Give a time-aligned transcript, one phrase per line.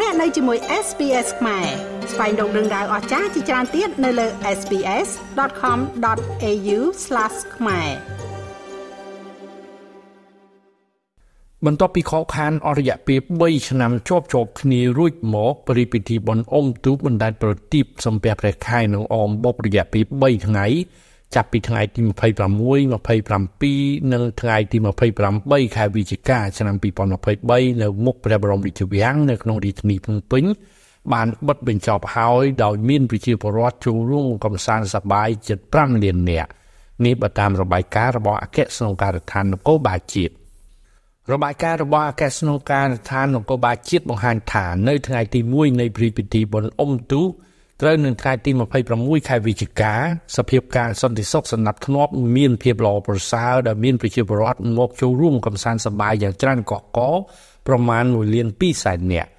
[0.00, 1.66] លោកអ្នកនៅជាមួយ SPS ខ្មែរ
[2.12, 4.26] ស្វែងរកដឹងដៅអស្ចារ្យជាច្រើនទៀតនៅលើ
[4.58, 6.78] SPS.com.au/
[7.56, 7.90] ខ្មែរ
[11.66, 20.66] បន្ទាប់ពីខកខានអស់រយៈពេល3ឆ្នាំជាប់ជាប់គ្នារួចមកបរិពិធីបុណ្យអុំទូកបណ្ដែតប្រទីបសំពះព្រះខែនៅអមបុករយៈពេល3ថ្ងៃ
[21.34, 22.10] ចាប់ពីថ្ងៃទី26 27
[24.12, 24.76] និងថ្ងៃទី
[25.26, 26.76] 28ខែវិច្ឆិកាឆ្នាំ
[27.24, 30.44] 2023នៅមុខព្រះបរមរាជវាំងនៅក្នុងរាជធានីភ្នំពេញ
[31.12, 36.50] បានបិទបញ្ចប់ហើយដោយមានប្រជាពលរដ្ឋចូលរួមកំសាន្តសប្បាយជិត5លាននាក់
[37.04, 40.32] នេះបើតាមរបាយការណ៍របស់អគ្គស្នងការដ្ឋាននគរបាលជាតិ
[41.32, 47.28] របាយការណ៍របស់អគ្គស្នងការដ្ឋាននគរបាលជាតិបង្ហាញថានៅថ្ងៃទី1នៃព្រឹត្តិពិធីបុណ្យអុំទូក
[47.80, 48.50] ត្រូវនឹងថ្ងៃទី
[48.90, 49.94] 26ខែវិច្ឆិកា
[50.36, 56.98] សភាពការសន្តិសុខសណ្ដាប់ធ្នាប់មានភាពល្អប្រសើរដែលមានប្រជាពលរដ្ឋមកចូលរួមកំសាន្តសប្បាយយ៉ាងច្រើនកកក
[57.66, 59.30] ប្រមាណ1លាន2សែននាក់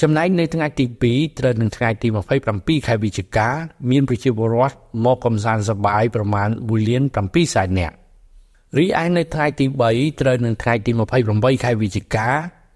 [0.00, 2.08] ចំណែកនៅថ្ងៃទី2ត្រូវនឹងថ្ងៃទី
[2.48, 3.48] 27ខែវិច្ឆិកា
[3.90, 7.94] មានប្រជាពលរដ្ឋមកកំសាន្តសប្បាយប្រមាណ1លាន7សែននាក់
[8.78, 10.90] រីឯនៅថ្ងៃទី3ត្រូវនឹងថ្ងៃទី
[11.28, 12.28] 28ខែវិច្ឆិកា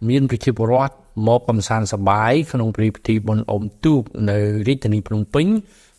[0.09, 0.95] មានប្រជាពលរដ្ឋ
[1.27, 5.47] មកកំសាន្តសប្បាយក្នុងព្រឹត្តិពិធីបុណ្យអុំទូកនៅរាជធានីភ្នំពេញ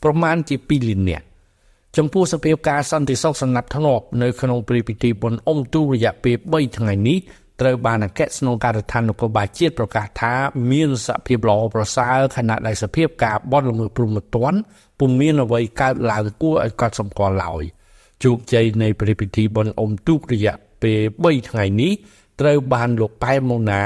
[0.03, 1.25] ប្រមាណជា2លាននាក់
[1.97, 7.17] ចំពោះសភាពការសន្តិសុខសណ្ដាប់ធ្នាប់នៅក្នុងព្រឹត្តិពិធីបុណ្យអុំទូករយៈពេល3ថ្ងៃនេះ
[7.61, 10.33] ត្រូវបានអគ្គស្នងការដ្ឋាននគរបាលជាតិប្រកាសថា
[10.71, 14.53] មានសភាពល្អប្រសើរខណៈដែលសភាពការបន់ល្មើសព្រំប្រទាន
[14.99, 17.63] ពុំមានអ្វីកើតឡើងគួរឲ្យកត់សម្គាល់ឡើយ
[18.23, 21.91] ជោគជ័យនៃព្រឹត្តិពិធីបុណ្យអុំទូករយៈពេល3ថ្ងៃនេះ
[22.41, 23.83] ត្រូវបានលោកប៉ែម៉ូណា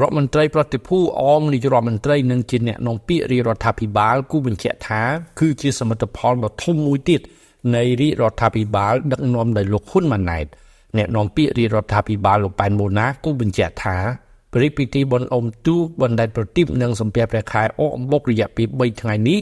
[0.00, 5.02] រដ្ឋមន្ត្រីប្រតិភូអមនាយរដ្ឋមន្ត្រីនិងជាអ្នកនាំពាក្យរាជរដ្ឋាភិបាលគូបញ្ជាក់ថា
[5.40, 7.20] គឺជាសមិទ្ធផលដ៏ធំមួយទៀត
[7.74, 10.46] នៃរាជរដ្ឋាភិបាលដឹកនាំដោយលោកហ៊ុនម៉ាណែត
[10.96, 13.96] អ្នកនាំពាក្យរាជរដ្ឋាភិបាលលោកប៉ែនម៉ូណាគូបញ្ជាក់ថា
[14.52, 19.38] ព្រឹត្តិពិធីបុណ្យអុំទូកបណ្ដែតប្រទីបនិងសំពះព្រះខែអកអំបុករយៈពេល3ថ្ងៃនេះ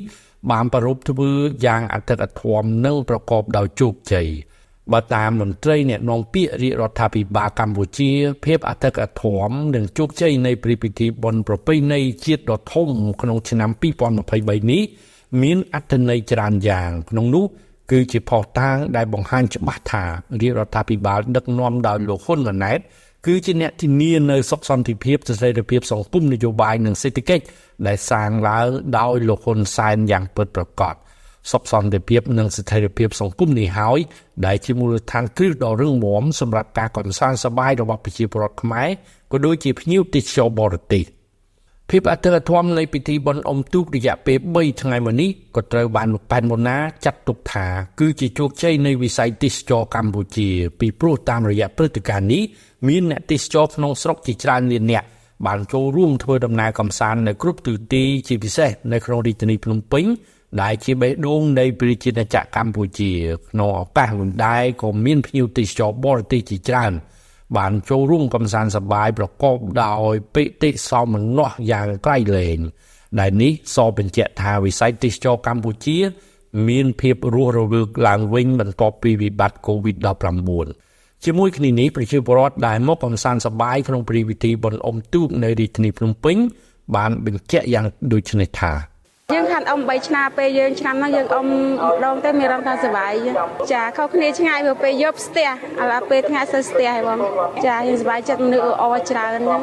[0.51, 1.31] បានប្រារព្ធធ្វើ
[1.67, 4.29] យ៉ាងអធិកអធមនិងប្រកបដោយជោគជ័យ។
[4.93, 8.11] បើតាមមន្ត្រីអ្នកនាំពាក្យរាជរដ្ឋាភិបាលកម្ពុជា
[8.45, 12.89] ភាពអធិកអធមនិងជោគជ័យនៃព្រឹត្តិពិធីបុណ្យប្រពៃណីជាតិដ៏ធំ
[13.21, 13.71] ក្នុងឆ្នាំ
[14.21, 14.83] 2023នេះ
[15.43, 17.45] មានអត្ថន័យច្រើនយ៉ាងក្នុងនោះ
[17.91, 20.05] គឺជាផុសតាងដែលបង្ហាញច្បាស់ថា
[20.41, 22.79] រាជរដ្ឋាភិបាលដឹកនាំដោយលោកហ៊ុនម៉ាណែត
[23.27, 27.45] គឺជាអ្នកធានានៅសុខសន្តិភាពស្ថិរភាពសង្គមនយោបាយនិងសេដ្ឋកិច្ច
[27.87, 30.95] ដែលសាងឡើងដោយលោកហ៊ុនសែនយ៉ាងពិតប្រាកដ។
[31.51, 33.99] សុខសន្តិភាពនិងស្ថិរភាពសង្គមនេះហើយ
[34.47, 38.89] ដែលជាមូលដ្ឋានគ្រឹះដ៏រឹងមាំសម្រាប់ការកំសាន្តសប្បាយរបស់ប្រជាពលរដ្ឋខ្មែរ
[39.33, 41.05] ក៏ដូចជាភ្ញៀវទេសចរបរទេស
[41.91, 47.67] ភាពអធិកអធមនៃពិធីបុណ្យអុំទូករយៈពេល3ថ្ងៃមកនេះក៏ត្រូវបានលោកប៉ែនម៉ូណាចាត់ទុកថា
[48.01, 50.49] គឺជាជោគជ័យនៃវិស័យទេសចរកម្ពុជា
[50.81, 52.43] ពីព្រោះតាមរយៈព្រឹត្តិការណ៍នេះ
[52.89, 55.05] មានអ្នកទេសចរក្នុងស្រុកជាច្រើនលានអ្នក
[55.47, 60.05] បានចូលរួមធ្វើដំណើរកម្សាន្តនៅគ្រប់ទិសទីជាពិសេសនៅក្នុងរាជធានីភ្នំពេញ
[60.63, 63.13] ដែលជាបេះដូងនៃប្រជាជាតិកម្ពុជា
[63.51, 66.93] ក្នុងឱកាសនោះដែរក៏មានភ្ញៀវទេសចរបរទេសជាច្រើន
[67.57, 72.59] បានចូលរួមកំសាន្តសប្បាយប្រកបដោយបេតិសោមនស្សយ៉ាងក្រៃលែង
[73.21, 75.99] ដែលនេះសបញ្ជាក់ថាវិស័យទេសចរកម្ពុជា
[76.69, 86.37] មានភាពរស់រវើកឡើងវិញបន្ទាប់ពីវិបត្តិ COVID-19 ជាមួយគ្នានេះប្រជាពលរដ្ឋដែលមកកំសាន្តសប្បាយក្នុងព្រឹត្តិពិធីបុណ្យអុំទូកនៅរាជធានីភ្នំពេញ
[86.97, 88.90] បានបញ្ជាក់យ៉ាងដូចនេះថា
[89.33, 93.13] យើងខាត់អ៊ំ3ឆ្នាំពេលយើងឆ្នាំហ្នឹងយើងអ៊ំម្ដងទៅមានអារម្មណ៍ថាសុបាយ
[93.73, 97.19] ចាខុសគ្នាឆ្ងាយព្រោះពេលយប់ស្ទះឥឡូវពេលថ្ងៃសៅស្ទះហើយបង
[97.67, 99.63] ចាយើងសុបាយចិត្តមនុស្សអរច្រើនហ្នឹង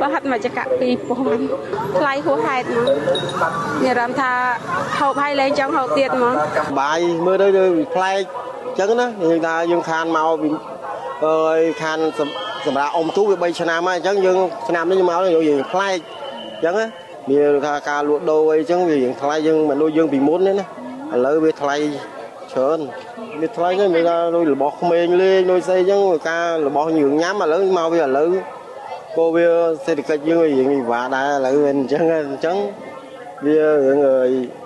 [0.00, 1.18] បើហាត់មកចកពីពោះ
[1.98, 2.88] ថ្លៃហួសហេតុហ្មង
[3.82, 4.32] មានអារម្មណ៍ថា
[4.98, 6.34] ហូបហើយលែងចង់ហូបទៀតហ្មង
[6.80, 7.46] បាយមើលទៅ
[7.94, 8.20] ប្លែក
[8.66, 10.48] អញ្ចឹងណាយើងថាយើងខានមកពី
[11.26, 11.98] អើយខាន
[12.66, 15.18] សម្រាប់អ៊ំទូវា3ឆ្នាំហើយអញ្ចឹងយើងឆ្នាំនេះមក
[15.48, 15.98] យើងប្លែក
[16.56, 16.88] អញ្ចឹងណា
[17.30, 20.66] មានថាការលក់ដូរអីចឹងវារៀងថ្លៃយើងមិនដូចយើងពីមុនទេណា
[21.14, 21.76] ឥឡូវវាថ្លៃ
[22.52, 22.78] ច្រើន
[23.40, 26.00] វាថ្លៃហ្នឹងមានថាដូចរបស់ក្មេងលេងដូចស្អីចឹង
[26.30, 28.30] ការរបស់យើងញ៉ាំឥឡូវមកវាឥឡូវ
[29.16, 29.46] ក៏វា
[29.86, 32.56] សេដ្ឋកិច្ចយើងរៀងពិបាកដែរឥឡូវវាអញ្ចឹងអញ្ចឹង
[33.44, 33.98] វារឿង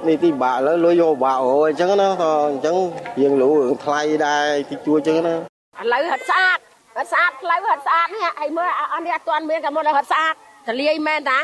[0.08, 2.76] នេះទីបាក់ឥឡូវលុយយកបាក់អូអញ្ចឹងណាក៏អញ្ចឹង
[3.20, 6.58] រៀងលូរឿងថ្លៃដែរទីជួអញ្ចឹងណាឥឡូវហត់ស្អាត
[6.96, 10.34] ហត់ស្អាតផ្លូវហត់ស្អាតនេះហើយមើលអត់នេះអត់ទាន់មានក៏មុនហត់ស្អាត
[10.66, 11.40] តលាយមែនតា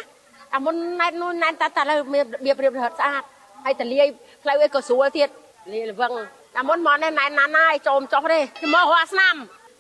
[0.54, 3.22] អាមុនណែតនោះណែតតែតែលើមានរបៀបរៀបរហ័តស្អាត
[3.64, 4.06] ហើយតលាយ
[4.42, 5.28] ផ្លូវអីក៏ស្រួលទៀត
[5.72, 6.12] លាយលវឹង
[6.58, 9.34] អាមុនមកណែណែណានហើយចូលចុះទេខ្ញុំមករាល់ឆ្នាំ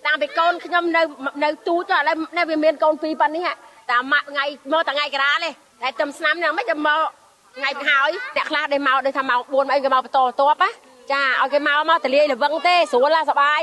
[0.06, 1.02] តាំងពីកូនខ្ញុំនៅ
[1.44, 3.46] នៅទូចឥឡូវនេះវាមានកូនពីរប៉ានេះ
[3.90, 5.50] តាម៉ាក់ថ្ងៃមកតែថ្ងៃការាទេ
[5.82, 7.00] តែទឹមឆ្នាំហ្នឹងមិនចាំមក
[7.56, 10.64] ថ្ងៃហើយអ្នកខ្លះដែលមកដូចថាមក4អីក៏មកបន្តតប
[11.12, 13.60] ចាឲ្យគេមកមកតលាយលវឹងទេស្រួលឡាសបាយ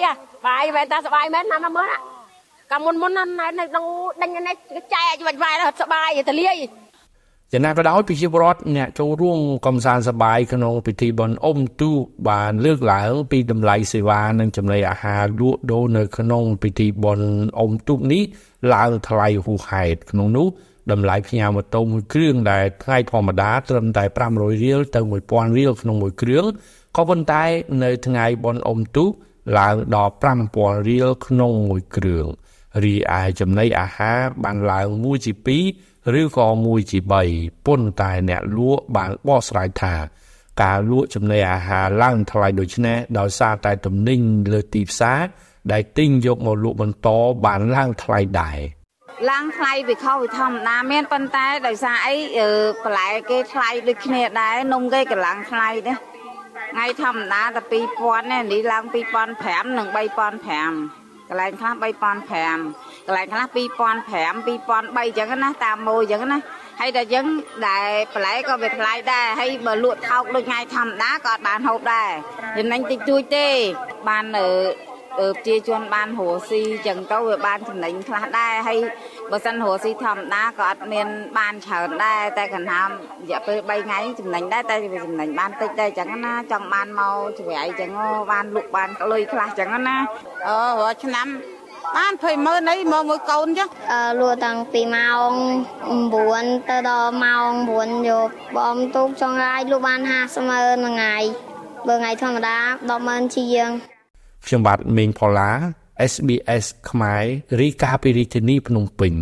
[0.48, 2.00] បាយមែនតាសបាយមែនណាមើលក
[2.72, 3.86] កាមុនមុនណានៅក្នុង
[4.22, 4.56] ដេញនេះ
[4.94, 6.56] ចែកវាយវាយរត់សបាយទៅលាយ
[7.58, 11.92] ចំណាក៏ដោយប្រជាពលរដ្ឋអ្នកចូលរួមកំសាន្តសប្បាយក្នុងពិធីបុណ្យអុំទូ
[12.30, 17.30] បានលើកឡើងពីតម្លៃសេវានិងចំណីអាហារលក់ដូរនៅក្នុងពិធីបុណ្យ
[17.60, 18.24] អុំទូនេះ
[18.74, 20.48] ឡើងថ្លៃហួសហេតុក្នុងនោះ
[20.92, 24.04] តម្លៃផ្ញើម៉ូតូមួយគ្រឿងដែលថ្ងៃធម្មតាត្រឹមតែ
[24.34, 25.00] 500រៀលទៅ
[25.30, 26.46] 1000រៀលក្នុងមួយគ្រឿង
[26.96, 27.44] ក៏ប៉ុន្តែ
[27.84, 29.06] នៅថ្ងៃបុណ្យអុំទូ
[29.58, 30.14] ឡើងដល់
[30.52, 32.28] 5000រៀលក្នុងមួយគ្រឿង
[32.84, 37.00] រីឯចំណីអាហារបានឡើងមួយជា2 ឬក៏មួយជា
[37.34, 39.96] 3ប៉ុន្តែអ្នកលក់បានបកស្រាយថា
[40.64, 44.20] ការលក់ចំណីអាហារឡើងថ្លៃដូចនេះដោយសារតែទំនិញ
[44.54, 45.20] លើទីផ្សារ
[45.72, 47.08] ដែលទិញយកមកលក់បន្ត
[47.46, 48.60] បានឡើងថ្លៃដែរ
[49.32, 52.16] ឡើងថ្លៃវាខុសពីធម្មតាមានប៉ុន្តែដោយសារអី
[52.84, 55.98] បន្លែគេថ្លៃដូចគ្នាដែរនំគេក៏ឡើងថ្លៃដែរ
[56.74, 57.62] ថ្ងៃធម្មតាតែ
[58.02, 58.84] 2000នេះនេះឡើង
[59.32, 66.40] 2500និង3500 កន្លែងខ្លះ3500កន្លែងខ្លះ2500 2003អញ្ចឹងណាតាមម៉ូអញ្ចឹងណា
[66.80, 67.26] ហើយតែអញ្ចឹង
[67.68, 72.10] ដែលបន្លែក៏វាថ្លៃដែរហើយបើលក់ថោកដូចថ្ងៃធម្មតាក៏អត់បានហូបដែរ
[72.58, 73.48] ចំណេញតិចតួចទេ
[74.10, 78.80] បានប្រជាជនបានរស់ស៊ីចឹងទៅវាបានចំណេញខ្លះដែរហើយ
[79.32, 81.08] បើសិនរស់ស៊ីធម្មតាក៏អត់មាន
[81.38, 82.90] បានច្រើនដែរតែកណ្ដាល
[83.24, 87.92] រយៈពេល3ថ្ងៃចំណេញដែរតែវាចំណេញបានតិចដែរចឹងណាចង់បានមកជ្រៃចឹង
[88.32, 89.98] បានលក់បានលុយខ្លះចឹងណា
[90.48, 91.28] អូរាល់ឆ្នាំ
[91.96, 95.32] បាន20ម៉ឺនអីមកមួយកូនចឹងអឺលក់តាំងពីម៉ោង
[95.96, 101.16] 9ទៅដល់ម៉ោង9យប់បងទូកចង់រាយលក់បាន50ម៉ឺនមួយថ្ងៃ
[101.88, 103.70] បើថ្ងៃធម្មតា10ម៉ឺនជាង
[104.46, 105.52] ខ្ញុំបាទមេងផល្លា
[106.12, 107.26] SBS ខ្មែរ
[107.60, 109.14] រីកាពីរាជធានីភ្នំពេញ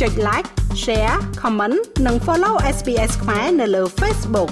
[0.00, 0.48] ចុច like
[0.82, 4.50] share comment និង follow SBS ខ្មែរនៅលើ Facebook